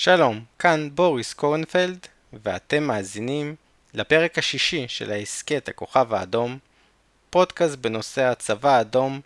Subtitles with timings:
[0.00, 3.54] שלום, כאן בוריס קורנפלד, ואתם מאזינים
[3.94, 6.58] לפרק השישי של ההסכת הכוכב האדום,
[7.30, 9.20] פודקאסט בנושא הצבא האדום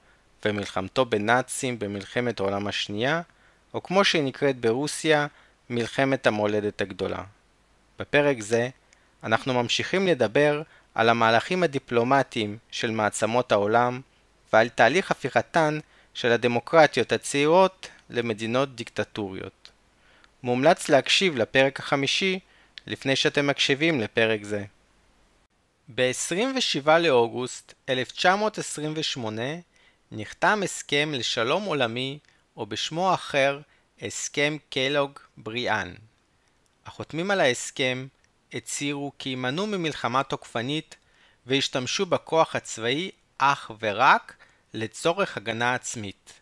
[0.45, 3.23] ומלחמתו בנאצים במלחמת העולם השנייה,
[3.75, 5.27] או כמו שהיא נקראת ברוסיה,
[5.71, 7.23] מלחמת המולדת הגדולה.
[7.99, 8.69] בפרק זה
[9.23, 10.63] אנחנו ממשיכים לדבר
[10.95, 14.01] על המהלכים הדיפלומטיים של מעצמות העולם
[14.53, 15.79] ועל תהליך הפיכתן
[16.15, 19.62] של הדמוקרטיות הצעירות למדינות דיקטטוריות.
[20.43, 22.39] מומלץ להקשיב לפרק החמישי
[22.87, 24.65] לפני שאתם מקשיבים לפרק זה.
[25.95, 29.43] ב-27 לאוגוסט 1928
[30.13, 32.19] נחתם הסכם לשלום עולמי,
[32.57, 33.61] או בשמו האחר,
[34.03, 35.95] הסכם קלוג בריאן.
[36.87, 38.07] החותמים על ההסכם
[38.53, 40.97] הצהירו כי יימנעו ממלחמה תוקפנית
[41.47, 44.37] והשתמשו בכוח הצבאי אך ורק
[44.75, 46.33] לצורך הגנה עצמית.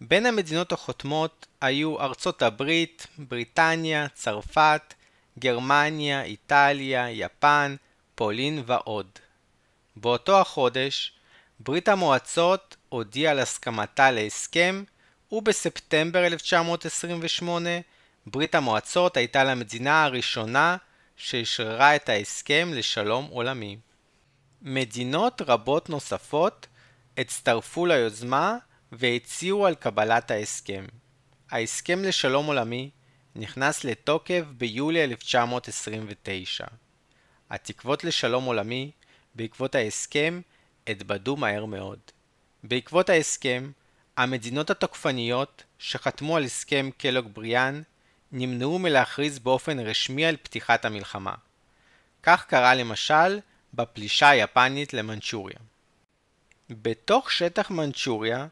[0.00, 4.94] בין המדינות החותמות היו ארצות הברית, בריטניה, צרפת,
[5.38, 7.76] גרמניה, איטליה, יפן,
[8.14, 9.06] פולין ועוד.
[9.96, 11.12] באותו החודש,
[11.60, 14.84] ברית המועצות הודיעה על הסכמתה להסכם,
[15.32, 17.70] ובספטמבר 1928
[18.26, 20.76] ברית המועצות הייתה למדינה הראשונה
[21.16, 23.76] שאשררה את ההסכם לשלום עולמי.
[24.62, 26.66] מדינות רבות נוספות
[27.18, 28.56] הצטרפו ליוזמה
[28.92, 30.84] והציעו על קבלת ההסכם.
[31.50, 32.90] ההסכם לשלום עולמי
[33.36, 36.66] נכנס לתוקף ביולי 1929.
[37.50, 38.90] התקוות לשלום עולמי
[39.34, 40.40] בעקבות ההסכם
[40.86, 41.98] התבדו מהר מאוד.
[42.62, 43.70] בעקבות ההסכם,
[44.16, 47.82] המדינות התוקפניות שחתמו על הסכם קלוג בריאן
[48.32, 51.34] נמנעו מלהכריז באופן רשמי על פתיחת המלחמה.
[52.22, 53.40] כך קרה למשל
[53.74, 55.58] בפלישה היפנית למנצ'וריה.
[56.70, 58.46] בתוך שטח מנצ'וריה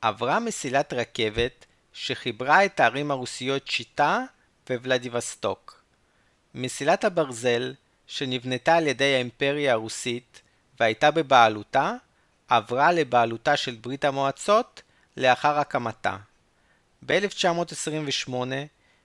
[0.00, 4.24] עברה מסילת רכבת שחיברה את הערים הרוסיות צ'יטה
[4.70, 5.82] וולדיווסטוק.
[6.54, 7.74] מסילת הברזל,
[8.06, 10.42] שנבנתה על ידי האימפריה הרוסית
[10.80, 11.92] והייתה בבעלותה,
[12.48, 14.82] עברה לבעלותה של ברית המועצות
[15.16, 16.16] לאחר הקמתה.
[17.06, 18.32] ב-1928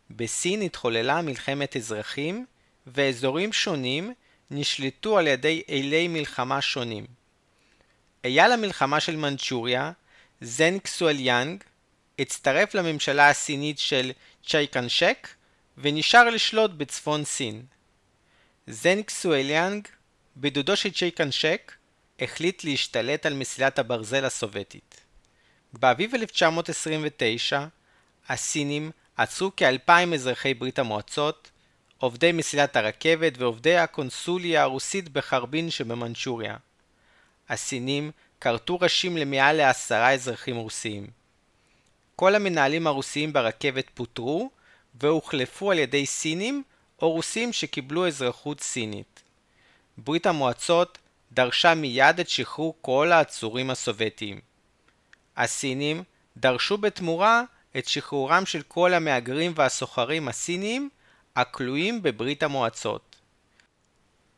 [0.10, 2.46] בסין התחוללה מלחמת אזרחים
[2.88, 4.14] ואזורים שונים
[4.52, 7.06] נשלטו על ידי אלי מלחמה שונים.
[8.24, 9.92] אייל המלחמה של מנצ'וריה,
[10.46, 11.64] זנג סואליאנג,
[12.20, 14.12] הצטרף לממשלה הסינית של
[14.48, 15.28] צ'ייקנשק
[15.78, 17.66] ונשאר לשלוט בצפון סין.
[18.68, 19.88] זנג סואליאנג,
[20.38, 21.72] בדודו של צ'ייקנשק,
[22.20, 25.02] החליט להשתלט על מסילת הברזל הסובייטית.
[25.74, 27.66] באביב 1929,
[28.30, 31.52] הסינים עצרו כאלפיים אזרחי ברית המועצות,
[31.98, 36.56] עובדי מסילת הרכבת ועובדי הקונסוליה הרוסית בחרבין שבמנצ'וריה.
[37.50, 38.12] הסינים
[38.44, 41.08] כרתו ראשים למעל לעשרה אזרחים רוסיים.
[42.16, 44.50] כל המנהלים הרוסיים ברכבת פוטרו
[45.02, 46.64] והוחלפו על ידי סינים
[47.02, 49.24] או רוסים שקיבלו אזרחות סינית.
[49.98, 50.98] ברית המועצות
[51.32, 54.40] דרשה מיד את שחרור כל העצורים הסובייטיים.
[55.38, 56.04] הסינים
[56.38, 57.44] דרשו בתמורה
[57.78, 60.90] את שחרורם של כל המהגרים והסוחרים הסינים
[61.36, 63.16] הכלואים בברית המועצות.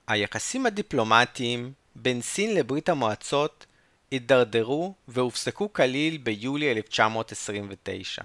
[0.08, 3.66] היחסים הדיפלומטיים בין סין לברית המועצות
[4.12, 8.22] הידרדרו והופסקו כליל ביולי 1929.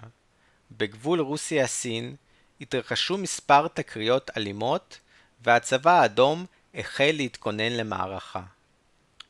[0.72, 2.16] בגבול רוסיה-סין
[2.60, 4.98] התרחשו מספר תקריות אלימות
[5.40, 8.42] והצבא האדום החל להתכונן למערכה.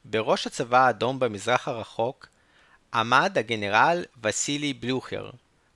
[0.05, 2.29] בראש הצבא האדום במזרח הרחוק
[2.95, 5.31] עמד הגנרל וסילי בלוכר,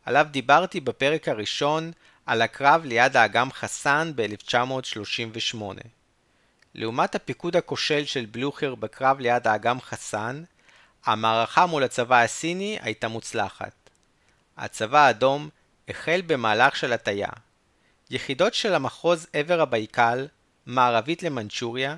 [0.05, 1.93] עליו דיברתי בפרק הראשון
[2.27, 5.63] על הקרב ליד האגם חסן ב-1938.
[6.75, 10.43] לעומת הפיקוד הכושל של בלוכר בקרב ליד האגם חסן,
[11.07, 13.73] המערכה מול הצבא הסיני הייתה מוצלחת.
[14.57, 15.49] הצבא האדום
[15.89, 17.29] החל במהלך של הטיה.
[18.11, 20.29] יחידות של המחוז עבר הבייקל,
[20.67, 21.97] מערבית למנצ'וריה,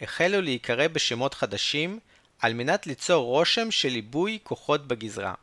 [0.00, 1.98] החלו להיקרא בשמות חדשים
[2.38, 5.34] על מנת ליצור רושם של עיבוי כוחות בגזרה.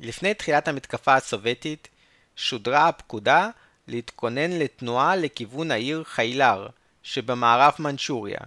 [0.00, 1.88] לפני תחילת המתקפה הסובייטית,
[2.36, 3.48] שודרה הפקודה
[3.88, 6.68] להתכונן לתנועה לכיוון העיר חיילר
[7.02, 8.40] שבמערב מנצ'וריה.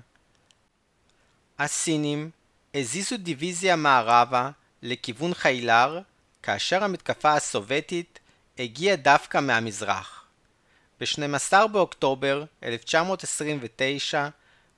[1.60, 2.30] הסינים
[2.76, 4.50] הזיזו דיוויזיה מערבה
[4.82, 6.00] לכיוון חיילר,
[6.44, 8.20] כאשר המתקפה הסובייטית
[8.60, 10.26] הגיעה דווקא מהמזרח.
[11.00, 14.28] ב-12 באוקטובר 1929,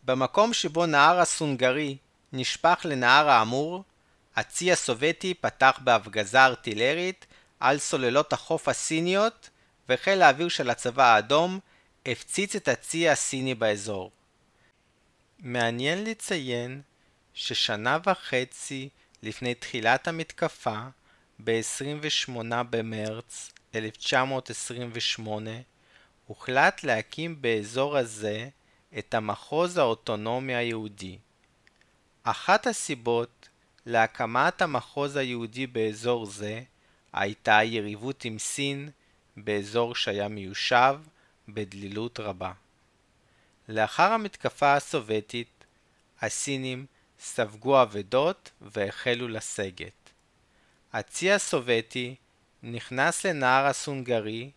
[0.04, 1.98] במקום שבו נהר הסונגרי
[2.34, 3.84] נשפך לנהר האמור,
[4.36, 7.26] הצי הסובייטי פתח בהפגזה ארטילרית
[7.60, 9.50] על סוללות החוף הסיניות,
[9.90, 11.60] וחיל האוויר של הצבא האדום
[12.06, 14.12] הפציץ את הצי הסיני באזור.
[15.40, 16.82] מעניין לציין
[17.40, 18.90] ששנה וחצי
[19.24, 20.80] לפני תחילת המתקפה,
[21.44, 22.32] ב-28
[22.70, 25.52] במרץ 1928,
[26.28, 28.50] הוחלט להקים באזור הזה
[28.98, 31.18] את המחוז האוטונומי היהודי.
[32.24, 33.50] אחת הסיבות
[33.86, 36.62] להקמת המחוז היהודי באזור זה
[37.14, 38.90] הייתה יריבות עם סין
[39.38, 41.00] באזור שהיה מיושב
[41.50, 42.52] בדלילות רבה.
[43.70, 45.66] לאחר המתקפה הסובייטית,
[46.22, 46.86] הסינים
[47.20, 50.10] ספגו אבדות והחלו לסגת.
[50.94, 52.16] הצי הסובייטי
[52.64, 54.52] נכנס לנהר הסונגרי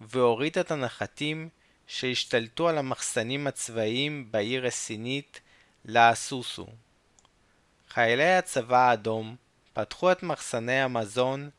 [0.00, 1.48] והוריד את הנחתים
[1.86, 5.40] שהשתלטו על המחסנים הצבאיים בעיר הסינית
[5.84, 6.66] לאסוסו.
[7.88, 9.36] חיילי הצבא האדום
[9.72, 11.50] פתחו את מחסני המזון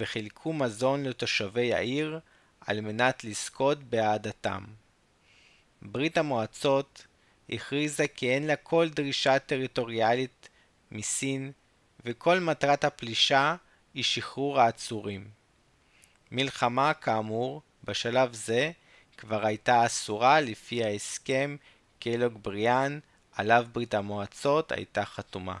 [0.00, 2.20] וחילקו מזון לתושבי העיר
[2.60, 4.64] על מנת לזכות באהדתם.
[5.82, 7.06] ברית המועצות
[7.50, 10.48] הכריזה כי אין לה כל דרישה טריטוריאלית
[10.90, 11.52] מסין
[12.04, 13.56] וכל מטרת הפלישה
[13.94, 15.28] היא שחרור העצורים.
[16.30, 18.70] מלחמה, כאמור, בשלב זה
[19.16, 21.56] כבר הייתה אסורה לפי ההסכם
[22.00, 22.98] קלוג בריאן
[23.32, 25.56] עליו ברית המועצות הייתה חתומה.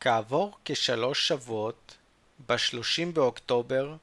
[0.00, 1.96] כעבור כשלוש שבועות,
[2.46, 3.96] ב-30 באוקטובר,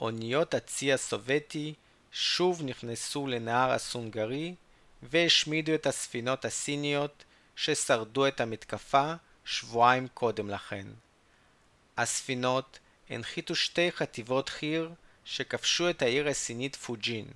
[0.00, 1.74] אוניות הצי הסובייטי
[2.12, 4.54] שוב נכנסו לנהר הסונגרי
[5.02, 7.24] והשמידו את הספינות הסיניות
[7.56, 9.14] ששרדו את המתקפה
[9.44, 10.86] שבועיים קודם לכן.
[11.96, 12.78] הספינות
[13.10, 14.90] הנחיתו שתי חטיבות חי"ר
[15.24, 17.26] שכבשו את העיר הסינית פוג'ין.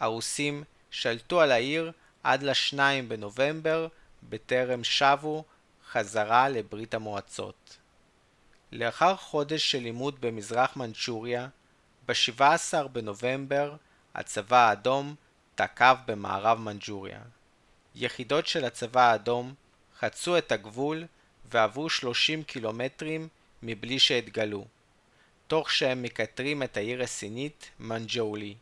[0.00, 1.92] הרוסים שלטו על העיר
[2.22, 3.88] עד לשניים בנובמבר,
[4.22, 5.44] בטרם שבו
[5.90, 7.76] חזרה לברית המועצות.
[8.72, 11.48] לאחר חודש של לימוד במזרח מנצ'וריה,
[12.08, 13.76] ב-17 בנובמבר
[14.14, 15.14] הצבא האדום
[15.58, 17.20] תקף במערב מנג'וריה.
[17.94, 19.54] יחידות של הצבא האדום
[19.98, 21.06] חצו את הגבול
[21.50, 23.28] ועברו 30 קילומטרים
[23.62, 24.64] מבלי שהתגלו,
[25.46, 28.54] תוך שהם מקטרים את העיר הסינית מנג'ולי.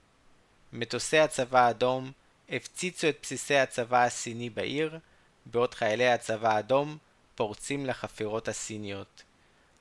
[0.72, 2.12] מטוסי הצבא האדום
[2.48, 4.98] הפציצו את בסיסי הצבא הסיני בעיר,
[5.46, 6.98] בעוד חיילי הצבא האדום
[7.34, 9.22] פורצים לחפירות הסיניות.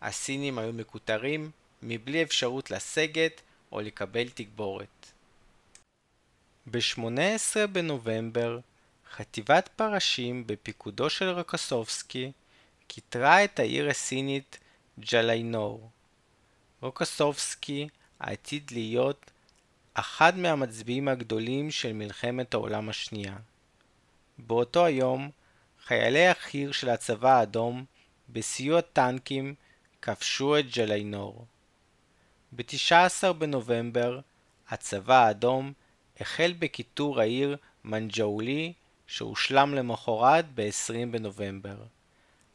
[0.01, 1.51] הסינים היו מקוטרים
[1.83, 3.41] מבלי אפשרות לסגת
[3.71, 5.14] או לקבל תגבורת.
[6.71, 8.59] ב-18 בנובמבר
[9.11, 12.31] חטיבת פרשים בפיקודו של רוקסובסקי
[12.87, 14.59] כיתרה את העיר הסינית
[14.99, 15.89] ג'ליינור.
[16.81, 17.87] רוקסובסקי
[18.19, 19.31] עתיד להיות
[19.93, 23.37] אחד מהמצביעים הגדולים של מלחמת העולם השנייה.
[24.37, 25.29] באותו היום,
[25.85, 27.85] חיילי החי"ר של הצבא האדום,
[28.29, 29.55] בסיוע טנקים,
[30.01, 31.45] כבשו את ג'ליינור.
[32.51, 34.19] ב-19 בנובמבר,
[34.69, 35.73] הצבא האדום
[36.19, 38.73] החל בכיתור העיר מנג'אולי
[39.07, 41.77] שהושלם למחרת ב-20 בנובמבר.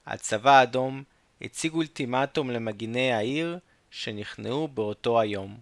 [0.07, 1.03] הצבא האדום
[1.43, 3.59] הציג אולטימטום למגיני העיר
[3.91, 5.59] שנכנעו באותו היום.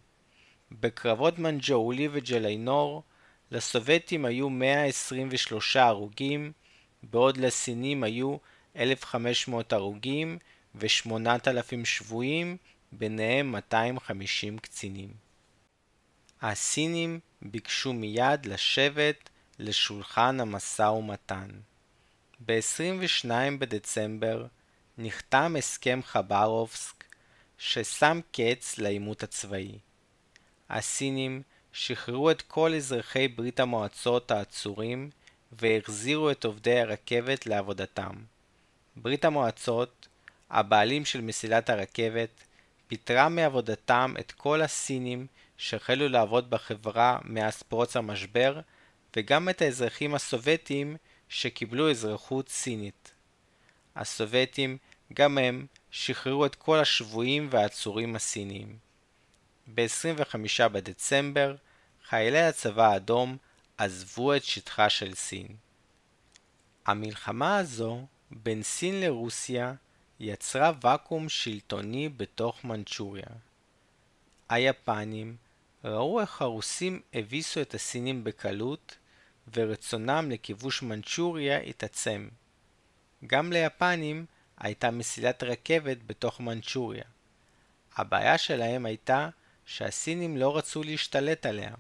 [0.72, 3.02] בקרבות מנג'אולי וג'ליינור
[3.50, 6.52] לסובייטים היו 123 הרוגים,
[7.02, 8.36] בעוד לסינים היו
[8.76, 10.38] 1,500 הרוגים
[10.74, 12.56] ו-8,000 שבויים,
[12.92, 15.27] ביניהם 250 קצינים.
[16.42, 21.48] הסינים ביקשו מיד לשבת לשולחן המשא ומתן.
[22.46, 24.46] ב-22 בדצמבר
[24.98, 27.04] נחתם הסכם חברובסק
[27.58, 29.78] ששם קץ לעימות הצבאי.
[30.70, 31.42] הסינים
[31.72, 35.10] שחררו את כל אזרחי ברית המועצות העצורים
[35.52, 38.14] והחזירו את עובדי הרכבת לעבודתם.
[38.96, 40.08] ברית המועצות,
[40.50, 42.30] הבעלים של מסילת הרכבת,
[42.88, 45.26] פיטרה מעבודתם את כל הסינים
[45.58, 48.60] שהחלו לעבוד בחברה מאז פרוץ המשבר,
[49.16, 50.96] וגם את האזרחים הסובייטים
[51.28, 53.12] שקיבלו אזרחות סינית.
[53.96, 54.78] הסובייטים,
[55.12, 58.78] גם הם, שחררו את כל השבויים והעצורים הסיניים.
[59.74, 61.56] ב-25 בדצמבר,
[62.08, 63.36] חיילי הצבא האדום
[63.78, 65.48] עזבו את שטחה של סין.
[66.86, 69.74] המלחמה הזו בין סין לרוסיה
[70.20, 73.26] יצרה ואקום שלטוני בתוך מנצ'וריה.
[74.48, 75.36] היפנים
[75.84, 78.96] ראו איך הרוסים הביסו את הסינים בקלות,
[79.54, 82.28] ורצונם לכיבוש מנצ'וריה התעצם.
[83.26, 84.26] גם ליפנים
[84.58, 87.04] הייתה מסילת רכבת בתוך מנצ'וריה.
[87.96, 89.28] הבעיה שלהם הייתה
[89.66, 91.74] שהסינים לא רצו להשתלט עליה.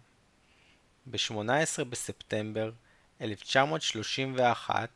[1.06, 2.70] ב-18 בספטמבר
[3.20, 4.90] 1931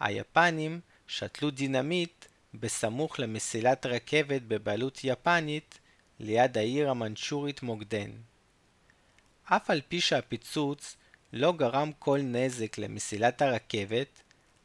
[0.00, 2.24] היפנים שתלו דינמיט
[2.54, 5.78] בסמוך למסילת רכבת בבעלות יפנית
[6.22, 8.10] ליד העיר המנצ'ורית מוקדן.
[9.44, 10.96] אף על פי שהפיצוץ
[11.32, 14.22] לא גרם כל נזק למסילת הרכבת,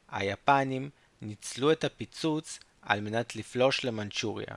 [0.08, 0.90] היפנים
[1.22, 4.54] ניצלו את הפיצוץ על מנת לפלוש למנצ'וריה.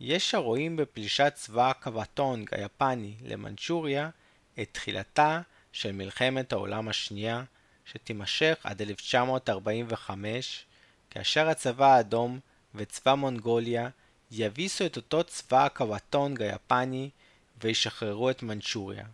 [0.00, 4.10] יש הרואים בפלישת צבא הקוואטונג היפני למנצ'וריה
[4.62, 5.40] את תחילתה
[5.72, 7.44] של מלחמת העולם השנייה,
[7.84, 10.66] שתימשך עד 1945,
[11.10, 12.40] כאשר הצבא האדום
[12.74, 13.88] וצבא מונגוליה
[14.30, 17.10] יביסו את אותו צבא הקוואטונג היפני
[17.62, 19.06] וישחררו את מנצ'וריה.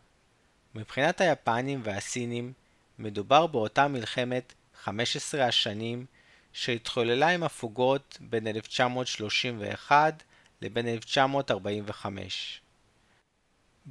[0.74, 2.52] מבחינת היפנים והסינים,
[2.98, 4.54] מדובר באותה מלחמת
[4.84, 6.06] 15 השנים
[6.52, 10.22] שהתחוללה עם הפוגות בין 1931
[10.62, 12.60] לבין 1945.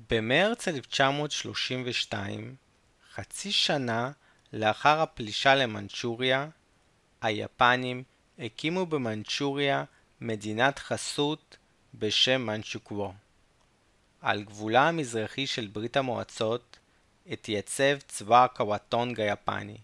[0.09, 2.55] במרץ 1932,
[3.13, 4.11] חצי שנה
[4.53, 6.47] לאחר הפלישה למנצ'וריה,
[7.21, 8.03] היפנים
[8.39, 9.83] הקימו במנצ'וריה
[10.21, 11.57] מדינת חסות
[11.93, 13.13] בשם מנצ'וקוו.
[14.21, 16.79] על גבולה המזרחי של ברית המועצות
[17.27, 19.77] התייצב צבא הקוואטונג היפני.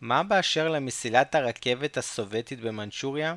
[0.00, 3.34] מה באשר למסילת הרכבת הסובייטית במנצ'וריה?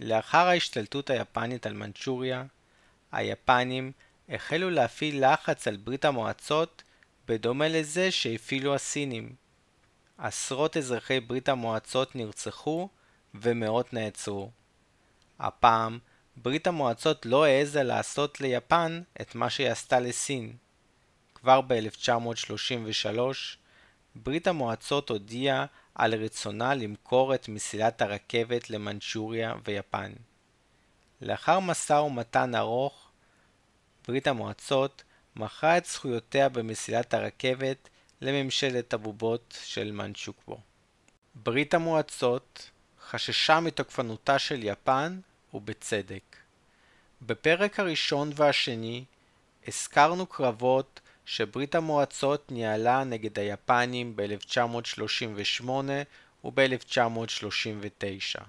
[0.00, 2.44] לאחר ההשתלטות היפנית על מנצ'וריה,
[3.12, 3.92] היפנים
[4.28, 6.82] החלו להפעיל לחץ על ברית המועצות
[7.28, 9.34] בדומה לזה שהפעילו הסינים.
[10.18, 12.88] עשרות אזרחי ברית המועצות נרצחו
[13.34, 14.50] ומאות נעצרו.
[15.40, 15.98] הפעם,
[16.36, 20.56] ברית המועצות לא העזה לעשות ליפן את מה שהיא עשתה לסין.
[21.34, 23.18] כבר ב-1933,
[24.14, 30.12] ברית המועצות הודיעה על רצונה למכור את מסילת הרכבת למנצ'וריה ויפן.
[31.22, 33.10] לאחר משא ומתן ארוך,
[34.08, 35.02] ברית המועצות
[35.36, 37.88] מכרה את זכויותיה במסילת הרכבת
[38.20, 40.60] לממשלת הבובות של מנצ'וקוו.
[41.34, 42.70] ברית המועצות
[43.08, 45.20] חששה מתוקפנותה של יפן,
[45.54, 46.36] ובצדק.
[47.22, 49.04] בפרק הראשון והשני
[49.68, 55.70] הזכרנו קרבות שברית המועצות ניהלה נגד היפנים ב-1938
[56.44, 58.40] וב-1939.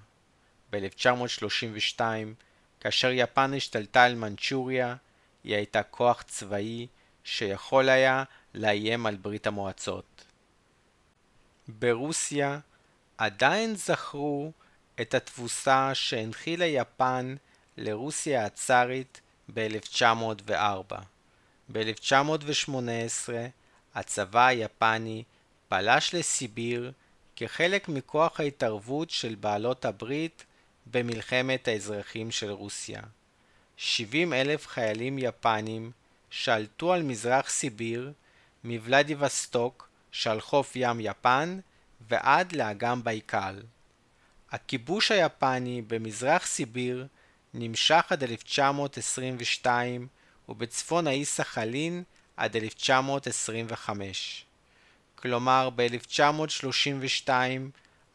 [0.71, 2.01] ב-1932,
[2.79, 4.95] כאשר יפן השתלטה על מנצ'וריה,
[5.43, 6.87] היא הייתה כוח צבאי
[7.23, 10.25] שיכול היה לאיים על ברית המועצות.
[11.67, 12.59] ברוסיה
[13.17, 14.51] עדיין זכרו
[15.01, 17.35] את התבוסה שהנחילה יפן
[17.77, 19.21] לרוסיה הצארית
[19.53, 20.95] ב-1904.
[21.71, 23.29] ב-1918
[23.95, 25.23] הצבא היפני
[25.69, 26.91] פלש לסיביר
[27.35, 30.45] כחלק מכוח ההתערבות של בעלות הברית
[30.85, 33.01] במלחמת האזרחים של רוסיה.
[33.77, 35.91] 70 אלף חיילים יפנים
[36.29, 38.11] שלטו על מזרח סיביר
[38.63, 41.59] מוולדיווסטוק שעל חוף ים יפן
[42.09, 43.59] ועד לאגם בייקל.
[44.51, 47.07] הכיבוש היפני במזרח סיביר
[47.53, 50.07] נמשך עד 1922
[50.49, 52.03] ובצפון האי סחלין
[52.37, 54.45] עד 1925.
[55.15, 57.29] כלומר ב-1932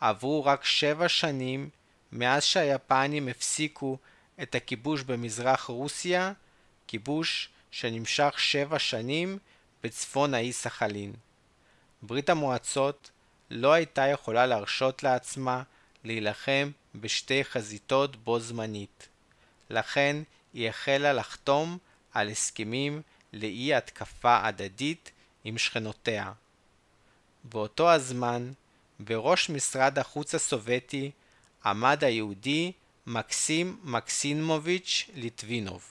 [0.01, 1.69] עברו רק שבע שנים
[2.13, 3.99] מאז שהיפנים הפסיקו
[4.43, 6.33] את הכיבוש במזרח רוסיה,
[6.87, 9.39] כיבוש שנמשך שבע שנים
[9.83, 11.13] בצפון האי סחלין.
[12.03, 13.11] ברית המועצות
[13.51, 15.63] לא הייתה יכולה להרשות לעצמה
[16.05, 19.09] להילחם בשתי חזיתות בו זמנית.
[19.71, 20.17] לכן
[20.55, 21.79] היא החלה לחתום
[22.13, 25.11] על הסכמים לאי התקפה הדדית
[25.45, 26.33] עם שכנותיה.
[27.45, 28.53] באותו הזמן,
[29.01, 31.11] בראש משרד החוץ הסובייטי
[31.65, 32.73] עמד היהודי
[33.07, 35.85] מקסים מקסימוביץ' ליטבינוב,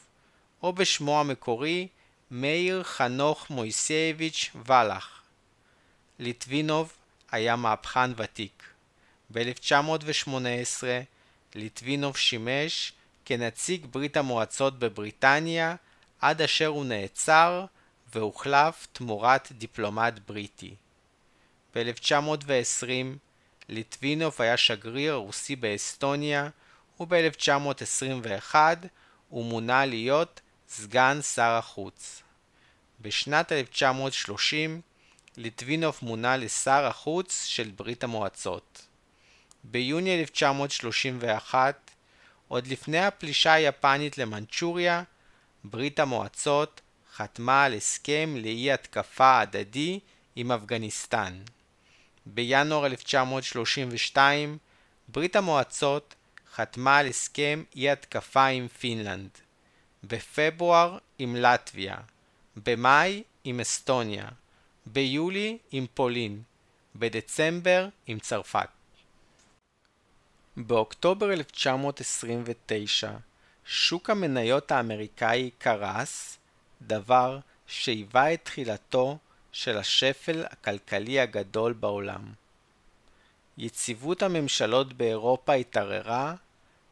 [0.64, 1.88] או בשמו המקורי
[2.32, 5.22] מאיר חנוך מויסייביץ' ולח.
[6.20, 6.94] ליטבינוב
[7.32, 8.73] היה מהפכן ותיק.
[9.34, 10.84] ב-1918
[11.56, 12.94] ליטבינוב שימש
[13.26, 15.76] כנציג ברית המועצות בבריטניה
[16.22, 17.66] עד אשר הוא נעצר
[18.14, 20.76] והוחלף תמורת דיפלומט בריטי.
[21.76, 22.88] ב-1920
[23.70, 26.50] ליטבינוב היה שגריר רוסי באסטוניה
[27.00, 28.56] וב-1921
[29.30, 32.22] הוא מונה להיות סגן שר החוץ.
[33.02, 34.82] בשנת 1930
[35.38, 38.93] ליטבינוב מונה לשר החוץ של ברית המועצות.
[39.64, 41.92] ביוני 1931,
[42.48, 45.04] עוד לפני הפלישה היפנית למנצ'וריה,
[45.64, 46.82] ברית המועצות
[47.16, 50.00] חתמה על הסכם לאי התקפה הדדי
[50.36, 51.40] עם אפגניסטן.
[52.26, 54.58] בינואר 1932,
[55.08, 56.16] ברית המועצות
[56.54, 59.30] חתמה על הסכם אי התקפה עם פינלנד.
[60.04, 61.98] בפברואר עם לטביה.
[62.56, 64.26] במאי עם אסטוניה.
[64.86, 66.42] ביולי עם פולין.
[66.96, 68.70] בדצמבר עם צרפת.
[70.58, 73.12] באוקטובר 1929
[73.66, 76.38] שוק המניות האמריקאי קרס,
[76.82, 79.18] דבר שהיווה את תחילתו
[79.52, 82.34] של השפל הכלכלי הגדול בעולם.
[83.58, 86.36] יציבות הממשלות באירופה התערערה,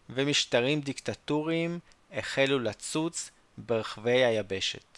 [0.10, 1.80] ומשטרים דיקטטוריים
[2.12, 4.98] החלו לצוץ ברחבי היבשת.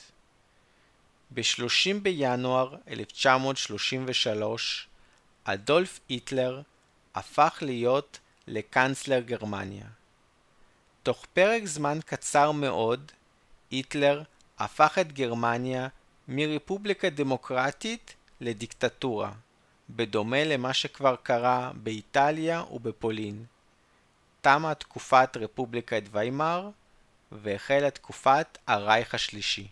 [1.34, 4.88] ב-30 בינואר 1933
[5.44, 6.62] אדולף היטלר
[7.16, 9.86] הפך להיות לקנצלר גרמניה.
[11.04, 13.12] תוך פרק זמן קצר מאוד,
[13.72, 14.24] היטלר
[14.60, 15.88] הפך את גרמניה
[16.28, 19.32] מרפובליקה דמוקרטית לדיקטטורה,
[19.90, 23.46] בדומה למה שכבר קרה באיטליה ובפולין.
[24.42, 26.70] תמה תקופת רפובליקת ויימאר
[27.32, 29.68] והחלה תקופת הרייך השלישי.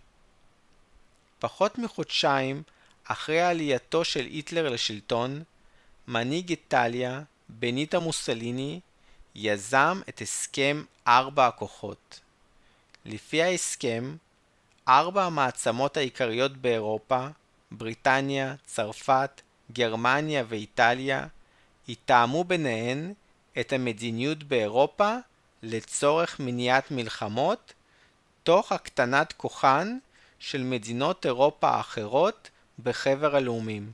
[1.40, 2.63] פחות מחודשיים
[3.04, 5.44] אחרי עלייתו של היטלר לשלטון,
[6.08, 7.22] מנהיג איטליה,
[7.60, 8.79] בניטה מוסליני,
[9.36, 12.20] יזם את הסכם ארבע הכוחות.
[13.05, 14.15] לפי ההסכם,
[14.88, 17.27] ארבע המעצמות העיקריות באירופה,
[17.72, 19.41] בריטניה, צרפת,
[19.72, 21.27] גרמניה ואיטליה,
[21.88, 23.13] יתאמו ביניהן
[23.60, 25.15] את המדיניות באירופה
[25.63, 27.74] לצורך מניעת מלחמות,
[28.43, 29.98] תוך הקטנת כוחן
[30.39, 32.50] של מדינות אירופה האחרות
[32.84, 33.91] בחבר הלאומים.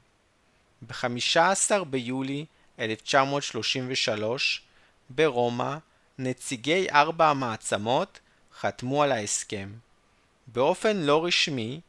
[0.82, 2.46] ב-15 ביולי
[2.80, 4.62] 1933,
[5.10, 5.78] ברומא,
[6.20, 8.20] נציגי ארבע המעצמות
[8.60, 9.70] חתמו על ההסכם.
[10.48, 11.82] באופן לא רשמי,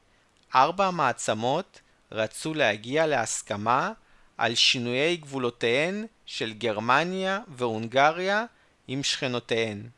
[0.54, 1.80] ארבע המעצמות
[2.12, 3.92] רצו להגיע להסכמה
[4.38, 8.44] על שינויי גבולותיהן של גרמניה והונגריה
[8.88, 9.88] עם שכנותיהן.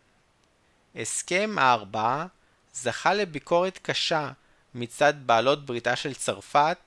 [0.96, 2.26] הסכם הארבעה
[2.72, 4.30] זכה לביקורת קשה
[4.74, 6.78] מצד בעלות בריתה של צרפת,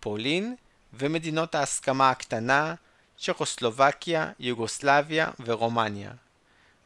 [0.00, 0.54] פולין
[0.92, 2.74] ומדינות ההסכמה הקטנה,
[3.18, 6.10] צ'כוסלובקיה, יוגוסלביה ורומניה.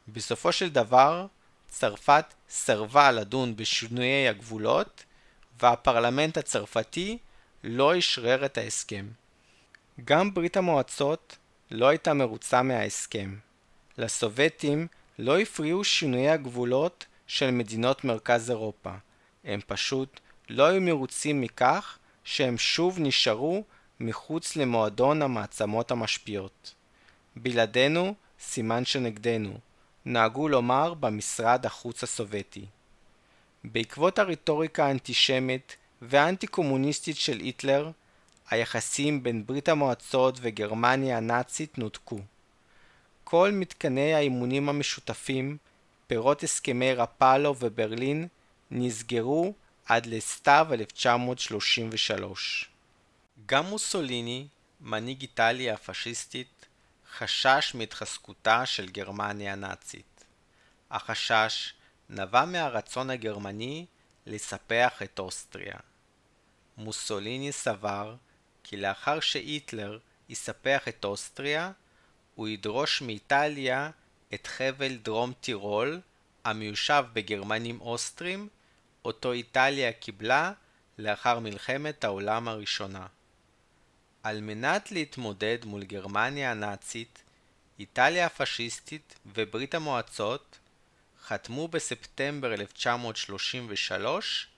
[0.09, 1.27] בסופו של דבר,
[1.69, 5.05] צרפת סרבה לדון בשינויי הגבולות,
[5.61, 7.19] והפרלמנט הצרפתי
[7.65, 9.07] לא אשרר את ההסכם.
[10.05, 11.37] גם ברית המועצות
[11.71, 13.37] לא הייתה מרוצה מההסכם.
[13.99, 14.87] לסובייטים
[15.19, 18.93] לא הפריעו שינויי הגבולות של מדינות מרכז אירופה.
[19.45, 23.65] הם פשוט לא היו מרוצים מכך שהם שוב נשארו
[24.01, 26.75] מחוץ למועדון המעצמות המשפיעות.
[27.37, 29.59] בלעדינו, סימן שנגדנו,
[30.05, 32.67] נהגו לומר במשרד החוץ הסובייטי.
[33.65, 37.91] בעקבות הרטוריקה האנטישמית והאנטי-קומוניסטית של היטלר,
[38.51, 42.19] היחסים בין ברית המועצות וגרמניה הנאצית נותקו.
[43.25, 45.57] כל מתקני האימונים המשותפים,
[46.07, 48.29] פירות הסכמי רפאלו וברלין,
[48.71, 49.55] נסגרו
[49.87, 52.69] עד לסתיו 1933.
[53.47, 54.49] גם מוסוליני,
[54.81, 56.67] מנהיג איטליה הפשיסטית,
[57.13, 60.25] חשש מהתחזקותה של גרמניה הנאצית.
[60.91, 61.75] החשש
[62.09, 63.87] נבע מהרצון הגרמני
[64.27, 65.77] לספח את אוסטריה.
[66.77, 68.17] מוסוליני סבר
[68.65, 69.99] כי לאחר שהיטלר
[70.29, 71.73] יספח את אוסטריה,
[72.35, 73.91] הוא ידרוש מאיטליה
[74.35, 76.01] את חבל דרום טירול,
[76.45, 78.49] המיושב בגרמנים אוסטרים,
[79.05, 80.53] אותו איטליה קיבלה
[80.99, 83.07] לאחר מלחמת העולם הראשונה.
[84.23, 87.23] על מנת להתמודד מול גרמניה הנאצית,
[87.79, 90.59] איטליה הפשיסטית וברית המועצות
[91.23, 94.49] חתמו בספטמבר 1933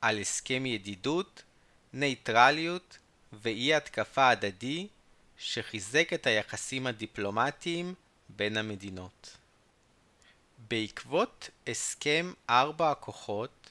[0.00, 1.42] על הסכם ידידות,
[1.92, 2.98] נייטרליות
[3.32, 4.88] ואי התקפה הדדי
[5.38, 7.94] שחיזק את היחסים הדיפלומטיים
[8.28, 9.36] בין המדינות.
[10.68, 13.70] בעקבות הסכם ארבע הכוחות,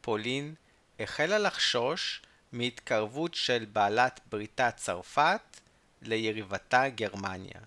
[0.00, 0.54] פולין
[1.00, 5.60] החלה לחשוש מהתקרבות של בעלת בריתה צרפת
[6.02, 7.60] ליריבתה גרמניה.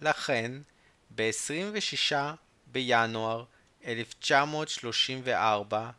[0.00, 0.52] לכן,
[1.14, 2.12] ב-26
[2.66, 3.44] בינואר
[3.86, 5.90] 1934,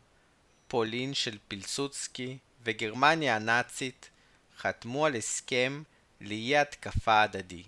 [0.68, 4.10] פולין של פילסוצקי וגרמניה הנאצית
[4.58, 5.82] חתמו על הסכם
[6.20, 7.62] לאי התקפה הדדי.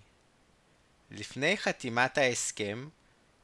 [1.11, 2.89] לפני חתימת ההסכם,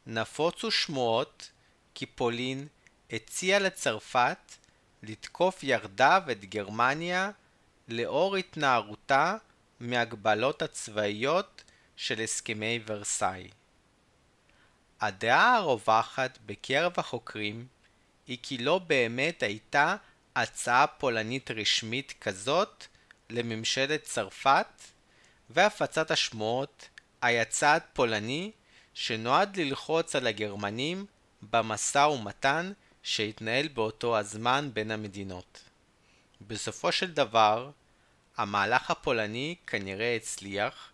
[0.06, 1.50] נפוצו שמועות
[1.94, 2.66] כי פולין
[3.10, 4.38] הציעה לצרפת
[5.08, 7.30] לתקוף יחדיו את גרמניה
[7.88, 9.36] לאור התנערותה
[9.80, 11.64] מהגבלות הצבאיות
[11.96, 13.48] של הסכמי ורסאי.
[15.00, 17.66] הדעה הרווחת בקרב החוקרים
[18.26, 19.96] היא כי לא באמת הייתה
[20.36, 22.84] הצעה פולנית רשמית כזאת
[23.30, 24.82] לממשלת צרפת,
[25.50, 26.88] והפצת השמועות
[27.22, 28.50] היה צעד פולני
[28.94, 31.06] שנועד ללחוץ על הגרמנים
[31.42, 32.72] במשא ומתן
[33.04, 35.62] שהתנהל באותו הזמן בין המדינות.
[36.40, 37.70] בסופו של דבר,
[38.36, 40.92] המהלך הפולני כנראה הצליח,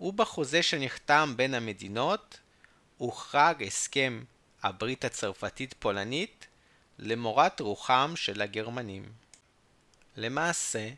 [0.00, 2.40] ובחוזה שנחתם בין המדינות
[2.98, 4.24] הוחרג הסכם
[4.62, 6.46] הברית הצרפתית-פולנית
[6.98, 9.12] למורת רוחם של הגרמנים.
[10.16, 10.90] למעשה,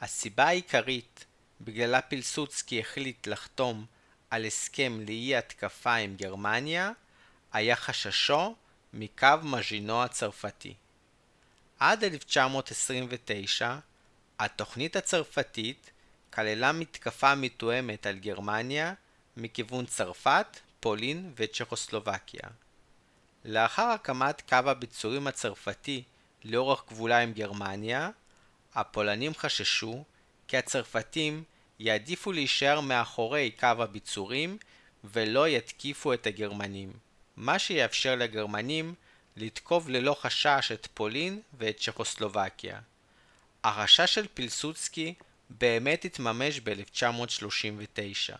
[0.00, 1.24] הסיבה העיקרית
[1.60, 3.86] בגללה פילסוצקי החליט לחתום
[4.30, 6.90] על הסכם לאי התקפה עם גרמניה
[7.52, 8.54] היה חששו
[8.92, 10.74] מקו מז'ינו הצרפתי.
[11.78, 13.76] עד 1929
[14.38, 15.90] התוכנית הצרפתית
[16.32, 18.94] כללה מתקפה מתואמת על גרמניה
[19.36, 20.46] מכיוון צרפת,
[20.80, 22.48] פולין וצ'כוסלובקיה.
[23.44, 26.02] לאחר הקמת קו הביצורים הצרפתי
[26.44, 28.10] לאורך גבולה עם גרמניה,
[28.74, 30.04] הפולנים חששו
[30.48, 31.44] כי הצרפתים
[31.78, 34.58] יעדיפו להישאר מאחורי קו הביצורים
[35.04, 36.92] ולא יתקיפו את הגרמנים,
[37.42, 38.94] מה שיאפשר לגרמנים
[39.36, 42.80] לתקוף ללא חשש את פולין ואת צ'כוסלובקיה.
[43.64, 45.14] החשש של פילסוצקי
[45.50, 48.36] באמת התממש ב-1939,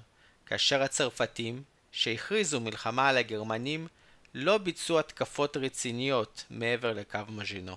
[0.47, 1.63] כאשר הצרפתים,
[1.93, 3.89] שהכריזו מלחמה על הגרמנים,
[4.35, 7.77] לא ביצעו התקפות רציניות מעבר לקו מז'ינו.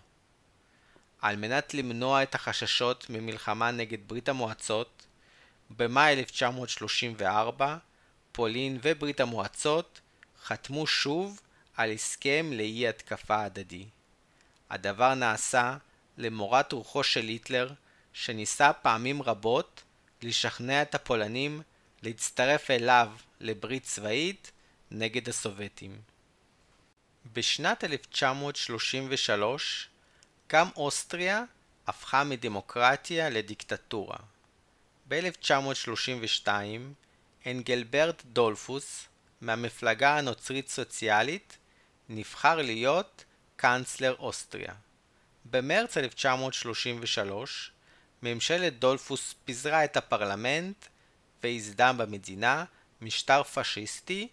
[1.21, 5.05] על מנת למנוע את החששות ממלחמה נגד ברית המועצות,
[5.77, 7.77] במאי 1934
[8.31, 10.01] פולין וברית המועצות
[10.45, 11.41] חתמו שוב
[11.75, 13.85] על הסכם לאי התקפה הדדי.
[14.69, 15.77] הדבר נעשה
[16.17, 17.73] למורת רוחו של היטלר,
[18.13, 19.83] שניסה פעמים רבות
[20.21, 21.61] לשכנע את הפולנים
[22.03, 24.51] להצטרף אליו לברית צבאית
[24.91, 26.01] נגד הסובייטים.
[27.33, 29.89] בשנת 1933
[30.49, 31.43] גם אוסטריה
[31.87, 34.17] הפכה מדמוקרטיה לדיקטטורה.
[35.07, 36.47] ב-1932
[37.45, 39.07] אנגלברט דולפוס
[39.41, 41.57] מהמפלגה הנוצרית סוציאלית
[42.09, 44.73] נבחר להיות קאנצלר אוסטריה.
[45.45, 47.71] במרץ 1933
[48.23, 50.85] ממשלת דולפוס פיזרה את הפרלמנט
[51.43, 52.65] וייסדה במדינה
[53.01, 54.27] משטר פשיסטי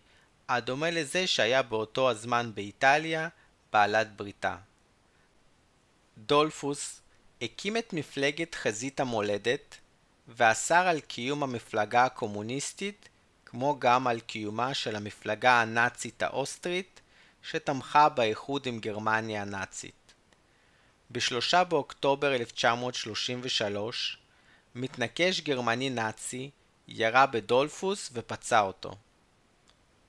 [0.49, 3.29] הדומה לזה שהיה באותו הזמן באיטליה
[3.73, 4.57] בעלת בריתה.
[6.19, 7.01] דולפוס
[7.43, 9.77] הקים את מפלגת חזית המולדת
[10.29, 13.09] ואסר על קיום המפלגה הקומוניסטית
[13.53, 17.01] כמו גם על קיומה של המפלגה הנאצית האוסטרית
[17.43, 20.15] שתמכה באיחוד עם גרמניה הנאצית.
[21.11, 24.19] ב-3 באוקטובר 1933
[24.75, 26.51] מתנקש גרמני נאצי
[26.89, 28.95] ירה בדולפוס ופצע אותו.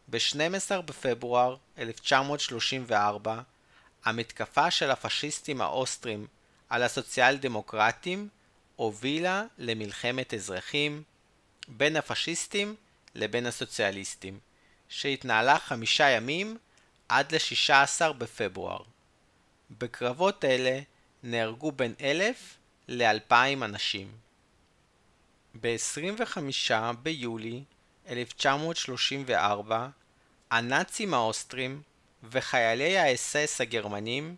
[0.08, 3.42] ב-12 בפברואר 1934
[4.06, 6.28] המתקפה של הפשיסטים האוסטרים
[6.70, 8.30] על הסוציאל דמוקרטים
[8.76, 11.04] הובילה למלחמת אזרחים
[11.68, 12.76] בין הפשיסטים
[13.16, 14.40] לבין הסוציאליסטים,
[14.90, 16.58] שהתנהלה חמישה ימים
[17.10, 18.84] עד ל-16 בפברואר.
[19.72, 20.80] בקרבות אלה
[21.24, 24.12] נהרגו בין אלף ל-2,000 אנשים.
[25.62, 26.38] ב-25
[27.04, 27.64] ביולי
[28.10, 29.88] 1934
[30.52, 31.82] הנאצים האוסטרים
[32.24, 34.36] וחיילי האס-אס הגרמנים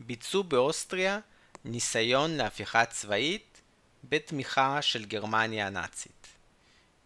[0.00, 1.18] ביצעו באוסטריה
[1.64, 3.60] ניסיון להפיכה צבאית
[4.04, 6.17] בתמיכה של גרמניה הנאצית.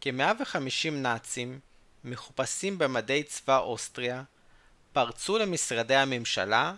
[0.04, 1.60] כ-150 נאצים,
[2.04, 4.22] מחופשים במדי צבא אוסטריה,
[4.92, 6.74] פרצו למשרדי הממשלה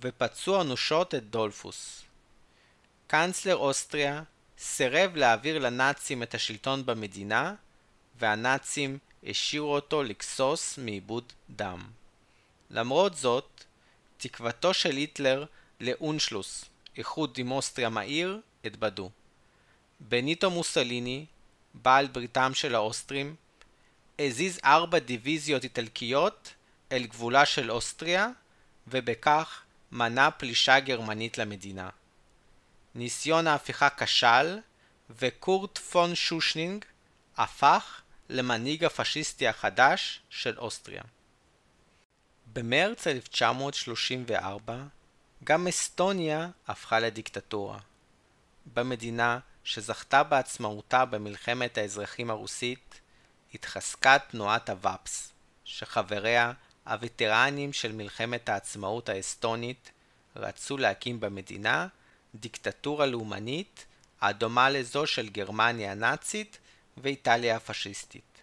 [0.00, 2.02] ופצעו אנושות את דולפוס.
[3.06, 4.22] קאנצלר אוסטריה
[4.58, 7.54] סירב להעביר לנאצים את השלטון במדינה,
[8.18, 11.90] והנאצים השאירו אותו לגסוס מאיבוד דם.
[12.70, 13.64] למרות זאת,
[14.16, 15.44] תקוותו של היטלר
[15.80, 16.64] לאונשלוס,
[16.96, 19.10] איחוד עם אוסטריה מהיר, התבדו.
[20.00, 21.26] בניטו מוסליני,
[21.74, 23.34] בעל בריתם של האוסטרים,
[24.18, 26.54] הזיז ארבע דיוויזיות איטלקיות
[26.92, 28.28] אל גבולה של אוסטריה,
[28.86, 31.88] ובכך מנע פלישה גרמנית למדינה.
[32.94, 34.58] ניסיון ההפיכה כשל,
[35.10, 36.84] וקורט פון שושנינג
[37.36, 41.02] הפך למנהיג הפשיסטי החדש של אוסטריה.
[42.52, 44.84] במרץ 1934
[45.44, 47.78] גם אסטוניה הפכה לדיקטטורה.
[48.66, 53.00] במדינה שזכתה בעצמאותה במלחמת האזרחים הרוסית,
[53.54, 55.32] התחזקה תנועת הוואפס,
[55.64, 56.52] שחבריה,
[56.86, 59.90] הווטרנים של מלחמת העצמאות האסטונית,
[60.36, 61.86] רצו להקים במדינה
[62.34, 63.86] דיקטטורה לאומנית
[64.20, 66.58] הדומה לזו של גרמניה הנאצית
[66.96, 68.42] ואיטליה הפשיסטית.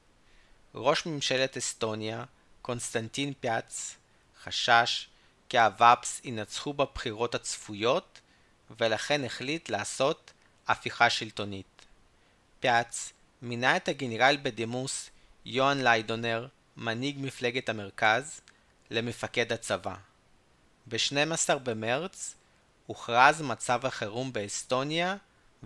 [0.75, 2.23] ראש ממשלת אסטוניה,
[2.61, 3.95] קונסטנטין פאטס,
[4.43, 5.07] חשש
[5.49, 8.18] כי הוואפס ינצחו בבחירות הצפויות
[8.79, 10.31] ולכן החליט לעשות
[10.67, 11.85] הפיכה שלטונית.
[12.59, 15.09] פאטס מינה את הגנרל בדימוס
[15.45, 18.41] יוהאן לאידונר, מנהיג מפלגת המרכז,
[18.91, 19.95] למפקד הצבא.
[20.87, 22.35] ב-12 במרץ
[22.85, 25.15] הוכרז מצב החירום באסטוניה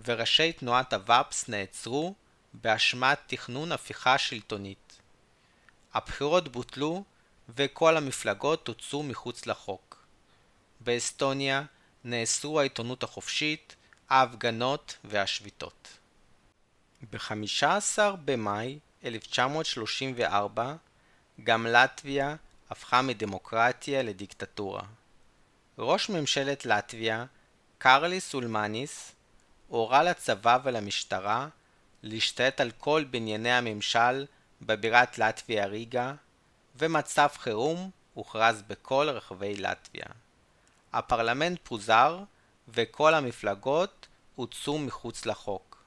[0.04, 2.14] וראשי תנועת הוואפס נעצרו
[2.54, 5.00] באשמת תכנון הפיכה שלטונית.
[5.94, 7.04] הבחירות בוטלו
[7.48, 10.04] וכל המפלגות הוצאו מחוץ לחוק.
[10.80, 11.62] באסטוניה
[12.04, 13.76] נאסרו העיתונות החופשית,
[14.10, 15.88] ההפגנות והשביתות.
[17.10, 20.74] ב-15 במאי 1934
[21.44, 22.36] גם לטביה
[22.70, 24.82] הפכה מדמוקרטיה לדיקטטורה.
[25.78, 27.24] ראש ממשלת לטביה,
[27.78, 29.12] קרליס אולמניס
[29.68, 31.48] הורה לצבא ולמשטרה
[32.02, 34.26] להשתלט על כל בנייני הממשל
[34.62, 36.14] בבירת לטביה ריגה,
[36.76, 40.06] ומצב חירום הוכרז בכל רחבי לטביה.
[40.94, 42.22] הפרלמנט פוזר
[42.68, 45.84] וכל המפלגות הוצאו מחוץ לחוק.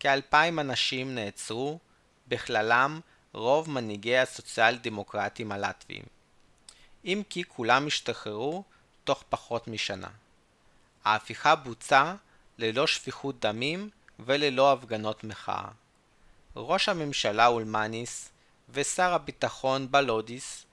[0.00, 1.78] כאלפיים אנשים נעצרו,
[2.28, 3.00] בכללם
[3.32, 6.02] רוב מנהיגי הסוציאל דמוקרטים הלטביים.
[7.04, 8.64] אם כי כולם השתחררו
[9.04, 10.08] תוך פחות משנה.
[11.04, 12.16] ההפיכה בוצעה
[12.58, 15.68] ללא שפיכות דמים וללא הפגנות מחאה.
[16.56, 18.30] ראש הממשלה אולמניס
[18.68, 20.64] ושר הביטחון בלודיס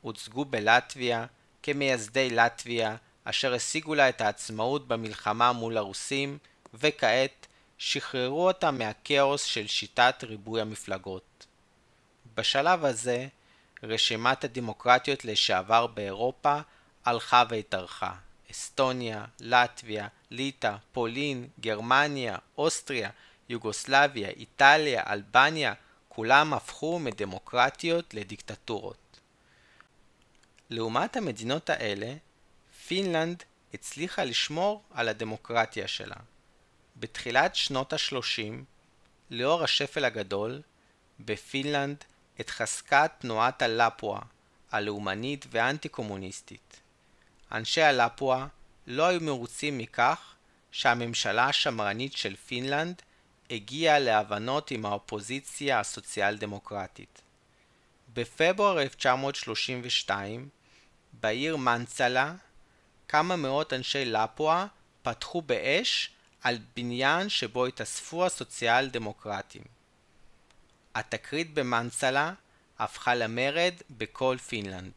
[0.00, 1.26] הוצגו בלטביה
[1.62, 2.96] כמייסדי לטביה
[3.30, 6.38] אשר השיגו לה את העצמאות במלחמה מול הרוסים
[6.74, 7.46] וכעת
[7.78, 11.46] שחררו אותה מהכאוס של שיטת ריבוי המפלגות.
[12.34, 13.26] בשלב הזה
[13.82, 16.58] רשימת הדמוקרטיות לשעבר באירופה
[17.04, 18.14] הלכה והתארכה.
[18.50, 23.10] אסטוניה, לטביה, ליטא, פולין, גרמניה, אוסטריה,
[23.48, 25.74] יוגוסלביה, איטליה, אלבניה,
[26.08, 29.20] כולם הפכו מדמוקרטיות לדיקטטורות.
[30.70, 32.14] לעומת המדינות האלה,
[32.88, 33.42] פינלנד
[33.74, 36.16] הצליחה לשמור על הדמוקרטיה שלה.
[36.96, 38.52] בתחילת שנות ה-30,
[39.30, 40.62] לאור השפל הגדול,
[41.20, 42.04] בפינלנד
[42.38, 44.20] התחזקה תנועת הלפואה,
[44.70, 46.80] הלאומנית והאנטי-קומוניסטית.
[47.52, 48.46] אנשי הלפואה
[48.86, 50.34] לא היו מרוצים מכך
[50.70, 53.02] שהממשלה השמרנית של פינלנד
[53.50, 57.22] הגיעה להבנות עם האופוזיציה הסוציאל דמוקרטית.
[58.14, 60.48] בפברואר 1932,
[61.12, 62.34] בעיר מנצלה,
[63.08, 64.66] כמה מאות אנשי לפואה
[65.02, 66.10] פתחו באש
[66.42, 69.62] על בניין שבו התאספו הסוציאל דמוקרטים.
[70.94, 72.32] התקרית במנצלה
[72.78, 74.92] הפכה למרד בכל פינלנד.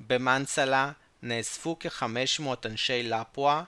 [0.00, 0.92] במנצלה
[1.22, 3.62] נאספו כ-500 אנשי לפואה,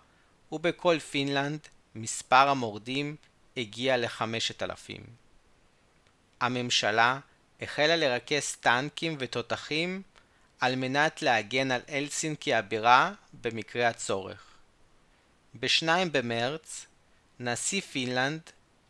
[0.53, 1.61] ובכל פינלנד
[1.95, 3.17] מספר המורדים
[3.57, 5.01] הגיע ל-5,000.
[6.41, 7.19] הממשלה
[7.61, 10.03] החלה לרכז טנקים ותותחים
[10.61, 14.45] על מנת להגן על אלסינקי הבירה במקרה הצורך.
[15.55, 16.87] ב-2 במרץ,
[17.41, 18.41] נשיא פינלנד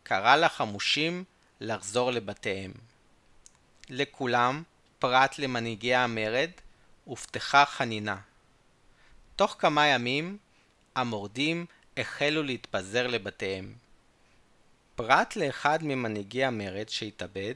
[0.03, 1.23] קרא לחמושים
[1.61, 2.71] לחזור לבתיהם.
[3.89, 4.63] לכולם,
[4.99, 6.49] פרט למנהיגי המרד,
[7.05, 8.17] הובטחה חנינה.
[9.35, 10.37] תוך כמה ימים,
[10.95, 11.65] המורדים
[11.97, 13.73] החלו להתפזר לבתיהם.
[14.95, 17.55] פרט לאחד ממנהיגי המרד שהתאבד,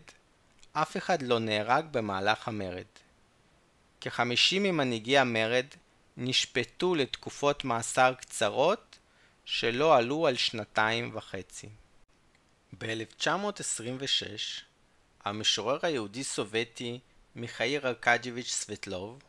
[0.73, 3.04] אף אחד לא נהרג במהלך המרד.
[4.05, 5.65] כחמישים ממנהיגי המרד
[6.17, 8.99] נשפטו לתקופות מאסר קצרות
[9.45, 11.69] שלא עלו על שנתיים וחצי.
[12.77, 14.63] ב-1926
[15.23, 16.99] המשורר היהודי-סובייטי
[17.35, 19.21] מיכאיר ארקדיוביץ' סבטלוב,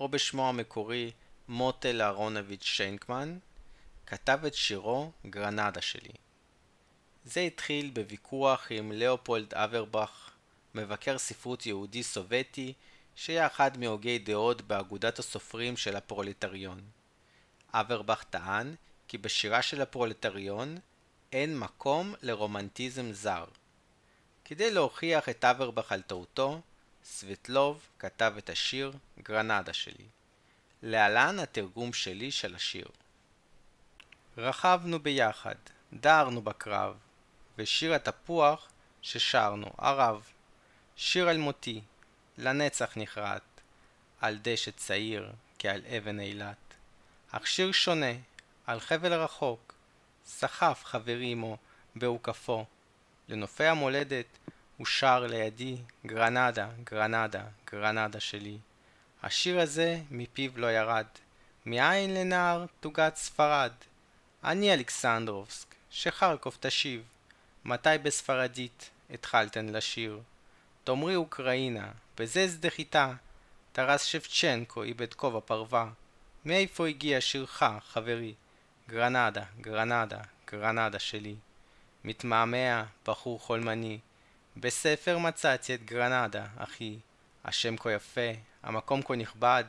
[0.00, 1.10] או בשמו המקורי
[1.48, 3.38] מוטל אהרונוביץ' שיינקמן,
[4.06, 6.12] כתב את שירו "גרנדה שלי".
[7.24, 10.30] זה התחיל בוויכוח עם לאופולד אברבך,
[10.74, 12.72] מבקר ספרות יהודי סובייטי,
[13.16, 16.80] שהיה אחד מהוגי דעות באגודת הסופרים של הפרולטריון.
[17.72, 18.74] אברבך טען
[19.08, 20.78] כי בשירה של הפרולטריון
[21.32, 23.44] אין מקום לרומנטיזם זר.
[24.44, 26.60] כדי להוכיח את אברבך על טעותו,
[27.04, 30.06] סבטלוב כתב את השיר "גרנדה שלי".
[30.82, 32.88] להלן התרגום שלי של השיר.
[34.38, 35.54] רכבנו ביחד,
[35.92, 36.96] דהרנו בקרב,
[37.58, 38.68] ושיר התפוח
[39.02, 40.22] ששרנו ערב.
[40.96, 41.80] שיר על מותי,
[42.38, 43.42] לנצח נחרט,
[44.20, 46.56] על דשא צעיר כעל אבן אילת.
[47.30, 48.12] אך שיר שונה,
[48.66, 49.74] על חבל רחוק,
[50.26, 51.56] סחף חברי עמו
[51.94, 52.64] בעוקפו.
[53.28, 54.26] לנופי המולדת
[54.76, 58.58] הוא שר לידי גרנדה, גרנדה, גרנדה שלי.
[59.22, 61.06] השיר הזה מפיו לא ירד,
[61.66, 63.72] מאין לנער תוגת ספרד.
[64.44, 67.02] עני אלכסנדרובסק, שחרקוב תשיב,
[67.64, 70.20] מתי בספרדית התחלתם לשיר?
[70.86, 73.12] תאמרי אוקראינה, בזה שדה חיטה,
[73.72, 75.88] טרס שבצ'נקו איבד כובע פרווה.
[76.44, 78.34] מאיפה הגיע שירך, חברי?
[78.88, 80.20] גרנדה, גרנדה,
[80.50, 81.34] גרנדה שלי.
[82.04, 83.98] מתמהמה, בחור חולמני.
[84.56, 86.98] בספר מצאתי את גרנדה, אחי.
[87.44, 88.30] השם כה יפה,
[88.62, 89.64] המקום כה נכבד.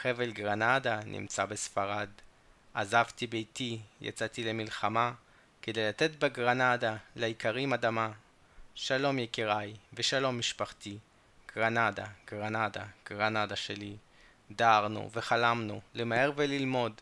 [0.00, 2.08] חבל גרנדה נמצא בספרד.
[2.74, 5.12] עזבתי ביתי, יצאתי למלחמה,
[5.62, 8.10] כדי לתת בגרנדה לאיכרים אדמה.
[8.78, 10.98] שלום יקיריי, ושלום משפחתי.
[11.56, 13.96] גרנדה, גרנדה, גרנדה שלי.
[14.50, 17.00] דהרנו וחלמנו למהר וללמוד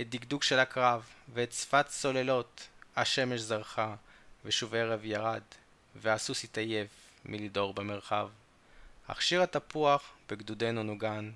[0.00, 3.94] את דקדוק של הקרב ואת שפת סוללות השמש זרחה
[4.44, 5.42] ושוב ערב ירד
[5.96, 6.88] והסוס התעייף
[7.24, 8.28] מלדור במרחב.
[9.06, 11.30] אך שיר התפוח בגדודנו נוגן,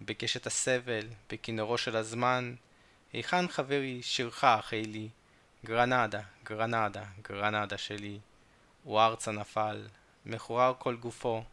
[0.00, 2.54] בקשת הסבל, בכינורו של הזמן,
[3.12, 5.08] היכן חברי, שירך החיילי?
[5.64, 8.18] גרנדה, גרנדה, גרנדה שלי.
[8.84, 9.88] הוא ארצה נפל,
[10.26, 11.44] מחורר כל גופו.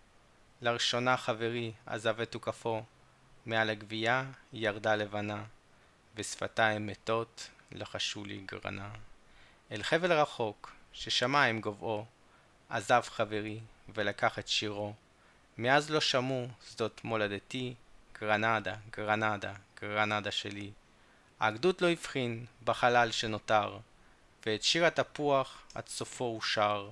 [0.61, 2.83] לראשונה חברי עזב את תוקפו.
[3.45, 5.43] מעל הגבייה ירדה לבנה,
[6.15, 8.89] ושפתיים מתות לחשו לי גרנה.
[9.71, 12.05] אל חבל רחוק, ששמיים גובהו,
[12.69, 13.59] עזב חברי,
[13.95, 14.93] ולקח את שירו.
[15.57, 17.73] מאז לא שמעו שדות מולדתי,
[18.21, 20.71] גרנדה, גרנדה, גרנדה שלי.
[21.39, 23.77] הגדוד לא הבחין בחלל שנותר,
[24.45, 26.89] ואת שיר התפוח עד סופו הוא שר.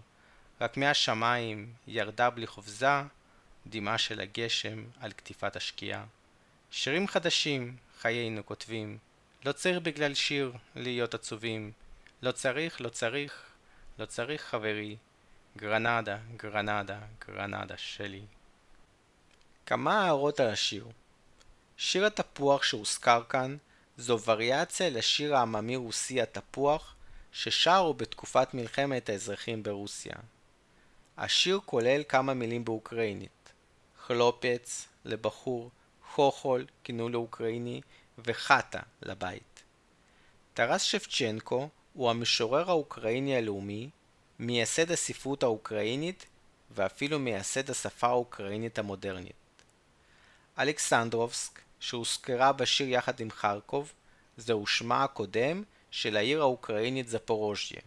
[0.63, 3.01] רק מהשמיים ירדה בלי חופזה
[3.67, 6.05] דמעה של הגשם על כתיפת השקיעה.
[6.71, 8.97] שירים חדשים חיינו כותבים,
[9.45, 11.71] לא צריך בגלל שיר להיות עצובים.
[12.21, 13.43] לא צריך, לא צריך,
[13.99, 14.95] לא צריך חברי,
[15.57, 18.21] גרנדה, גרנדה, גרנדה שלי.
[19.65, 20.87] כמה הערות על השיר
[21.77, 23.57] שיר התפוח שהוזכר כאן
[23.97, 26.95] זו וריאציה לשיר העממי-רוסי התפוח
[27.31, 30.15] ששרו בתקופת מלחמת האזרחים ברוסיה.
[31.17, 33.43] השיר כולל כמה מילים באוקראינית
[34.07, 35.71] חלופץ לבחור,
[36.11, 37.81] חוחול, כינוי לאוקראיני,
[38.17, 39.63] וחטה לבית.
[40.53, 43.89] טרס שבצ'נקו הוא המשורר האוקראיני הלאומי,
[44.39, 46.25] מייסד הספרות האוקראינית
[46.71, 49.33] ואפילו מייסד השפה האוקראינית המודרנית.
[50.59, 53.93] אלכסנדרובסק, שהוזכרה בשיר יחד עם חרקוב,
[54.37, 57.81] זהו שמה הקודם של העיר האוקראינית זפורוז'יה.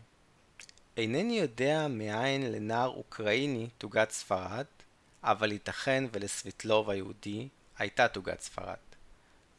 [0.97, 4.65] אינני יודע מאין לנער אוקראיני תוגת ספרד,
[5.23, 8.77] אבל ייתכן ולסבטלוב היהודי הייתה תוגת ספרד.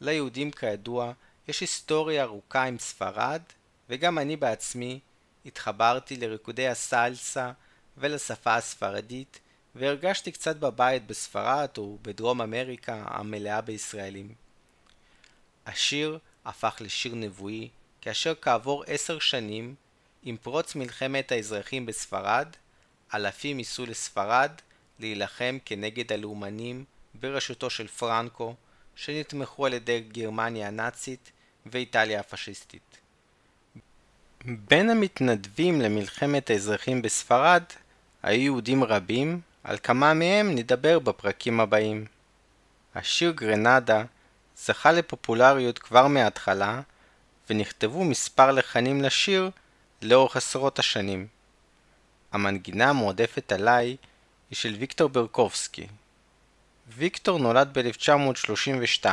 [0.00, 1.12] ליהודים כידוע
[1.48, 3.42] יש היסטוריה ארוכה עם ספרד,
[3.88, 5.00] וגם אני בעצמי
[5.46, 7.52] התחברתי לריקודי הסלסה
[7.96, 9.40] ולשפה הספרדית,
[9.74, 14.34] והרגשתי קצת בבית בספרד ובדרום אמריקה המלאה בישראלים.
[15.66, 17.68] השיר הפך לשיר נבואי,
[18.00, 19.74] כאשר כעבור עשר שנים,
[20.28, 22.48] עם פרוץ מלחמת האזרחים בספרד,
[23.14, 24.50] אלפים ייסעו לספרד
[24.98, 28.54] להילחם כנגד הלאומנים בראשותו של פרנקו,
[28.96, 31.32] שנתמכו על ידי גרמניה הנאצית
[31.66, 32.98] ואיטליה הפשיסטית.
[34.44, 37.62] בין המתנדבים למלחמת האזרחים בספרד
[38.22, 42.06] היו יהודים רבים, על כמה מהם נדבר בפרקים הבאים.
[42.94, 44.04] השיר גרנדה
[44.56, 46.80] זכה לפופולריות כבר מההתחלה,
[47.50, 49.50] ונכתבו מספר לחנים לשיר
[50.02, 51.26] לאורך עשרות השנים.
[52.32, 53.96] המנגינה המועדפת עליי
[54.50, 55.86] היא של ויקטור ברקובסקי.
[56.88, 59.06] ויקטור נולד ב-1932,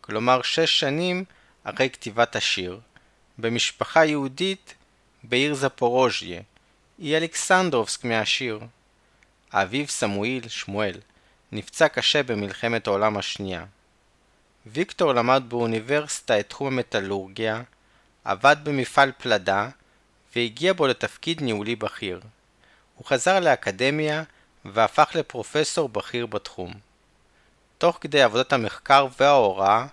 [0.00, 1.24] כלומר שש שנים
[1.64, 2.80] אחרי כתיבת השיר,
[3.38, 4.74] במשפחה יהודית
[5.22, 6.40] בעיר זפורוז'יה,
[6.98, 8.60] היא אלכסנדרובסק מהשיר.
[9.52, 11.00] אביו סמואל, שמואל,
[11.52, 13.64] נפצע קשה במלחמת העולם השנייה.
[14.66, 17.62] ויקטור למד באוניברסיטה את תחום המטאלורגיה,
[18.24, 19.68] עבד במפעל פלדה
[20.36, 22.20] והגיע בו לתפקיד ניהולי בכיר.
[22.94, 24.22] הוא חזר לאקדמיה
[24.64, 26.74] והפך לפרופסור בכיר בתחום.
[27.78, 29.86] תוך כדי עבודת המחקר וההוראה,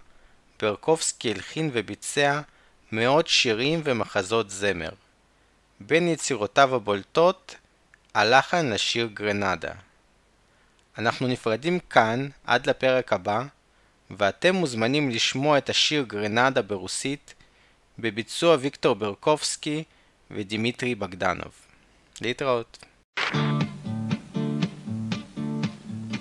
[0.61, 2.41] ברקובסקי הלחין וביצע
[2.91, 4.89] מאות שירים ומחזות זמר.
[5.79, 7.55] בין יצירותיו הבולטות,
[8.13, 9.71] הלחן לשיר גרנדה.
[10.97, 13.43] אנחנו נפרדים כאן עד לפרק הבא,
[14.11, 17.33] ואתם מוזמנים לשמוע את השיר גרנדה ברוסית
[17.99, 19.83] בביצוע ויקטור ברקובסקי
[20.30, 21.52] ודימיטרי בגדנוב.
[22.20, 22.78] להתראות.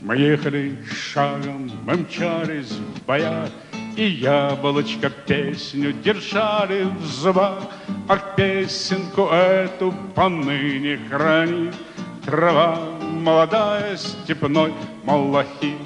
[0.01, 3.49] Мы ехали шагом, мы мчались в боях,
[3.97, 7.63] И яблочко песню держали в зубах,
[8.07, 11.73] А песенку эту поныне хранит
[12.25, 15.77] Трава молодая степной малахит.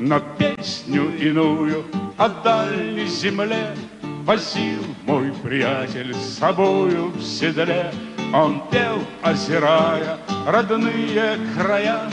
[0.00, 1.84] Но песню иную
[2.16, 3.76] о дальней земле
[4.25, 7.91] Возил мой приятель с собою в седле.
[8.33, 10.17] Он пел, озирая
[10.47, 12.09] родные края,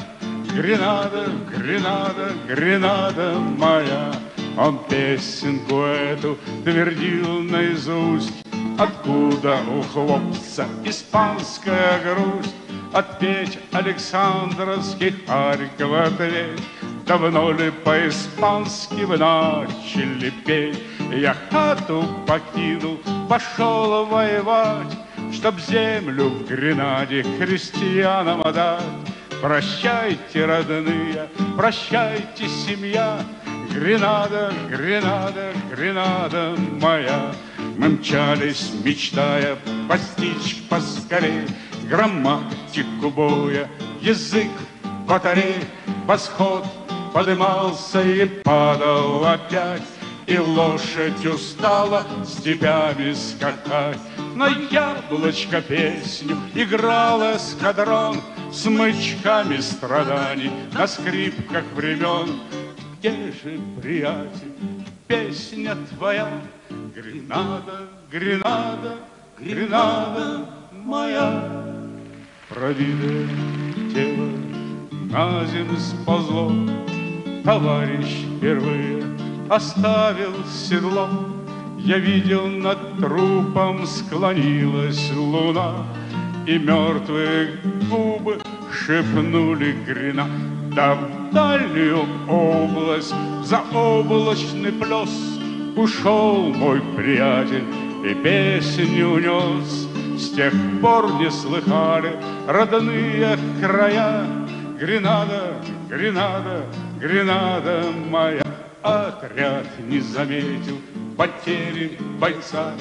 [0.52, 4.12] Гренада, Гренада, Гренада моя.
[4.58, 8.44] Он песенку эту твердил наизусть,
[8.76, 12.56] Откуда у хлопца испанская грусть,
[12.92, 16.60] Отпеть Александровский Харьков ответь,
[17.06, 20.82] Давно ли по-испански вы начали петь?
[21.12, 24.96] Я хату покинул, пошел воевать,
[25.32, 28.82] Чтоб землю в Гренаде христианам отдать.
[29.42, 33.18] Прощайте, родные, прощайте, семья,
[33.72, 37.32] Гренада, Гренада, Гренада моя.
[37.78, 39.56] Мы мчались, мечтая
[39.88, 41.46] постичь поскорей
[41.88, 43.68] Грамматику боя,
[44.00, 44.50] язык
[45.08, 45.64] батарей,
[46.06, 46.64] Восход
[47.12, 49.82] подымался и падал опять,
[50.30, 53.98] И лошадь устала степями скакать.
[54.36, 58.20] На яблочко песню играл эскадрон
[58.52, 62.38] Смычками страданий на скрипках времен.
[63.00, 64.54] Где же, приятель,
[65.08, 66.28] песня твоя?
[66.94, 68.98] Гренада, Гренада,
[69.36, 71.42] Гренада моя.
[72.48, 73.26] Пробитое
[73.92, 74.30] тело
[75.10, 76.52] на землю сползло,
[77.42, 79.00] Товарищ впервые
[79.50, 81.08] оставил седло.
[81.76, 85.86] Я видел над трупом склонилась луна,
[86.46, 87.58] И мертвые
[87.90, 88.38] губы
[88.72, 90.26] шепнули грена.
[90.74, 95.10] Да в дальнюю область, за облачный плес
[95.76, 97.64] Ушел мой приятель
[98.04, 99.88] и песню унес.
[100.16, 102.12] С тех пор не слыхали
[102.46, 104.24] родные края
[104.78, 105.54] Гренада,
[105.88, 106.64] Гренада,
[107.00, 108.49] Гренада моя
[108.82, 110.80] Отряд не заметил
[111.16, 112.72] потери бойца.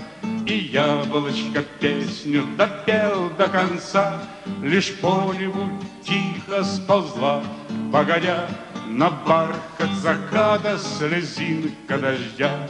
[0.48, 4.22] И яблочко песню допел до конца.
[4.64, 5.70] Лишь по небу
[6.04, 7.44] тихо сползла,
[7.92, 8.48] погодя.
[8.88, 12.68] На бархат заката слезинка дождя.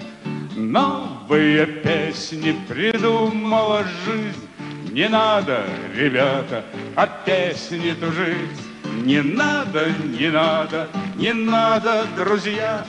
[0.55, 4.47] Новые песни придумала жизнь.
[4.91, 5.63] Не надо,
[5.95, 6.65] ребята,
[6.95, 8.59] от песни тужить.
[9.05, 9.87] Не надо,
[10.19, 12.83] не надо, не надо, друзья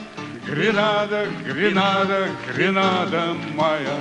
[0.45, 3.97] Гренада, Гренада, Гренада моя